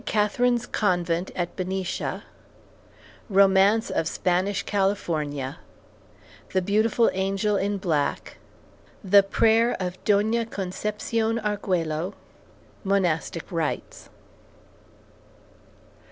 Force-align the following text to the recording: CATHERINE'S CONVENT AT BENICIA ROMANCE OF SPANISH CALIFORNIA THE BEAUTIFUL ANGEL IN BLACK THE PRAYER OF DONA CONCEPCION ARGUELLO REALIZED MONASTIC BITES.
CATHERINE'S 0.03 0.65
CONVENT 0.65 1.29
AT 1.35 1.55
BENICIA 1.55 2.23
ROMANCE 3.29 3.91
OF 3.91 4.07
SPANISH 4.07 4.63
CALIFORNIA 4.63 5.59
THE 6.53 6.61
BEAUTIFUL 6.63 7.11
ANGEL 7.13 7.55
IN 7.57 7.77
BLACK 7.77 8.37
THE 9.03 9.21
PRAYER 9.21 9.77
OF 9.79 10.03
DONA 10.03 10.47
CONCEPCION 10.47 11.37
ARGUELLO 11.37 11.99
REALIZED 11.99 12.15
MONASTIC 12.83 13.49
BITES. 13.51 14.09